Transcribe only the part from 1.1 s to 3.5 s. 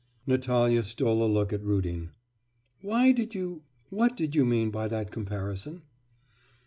a look at Rudin. 'Why did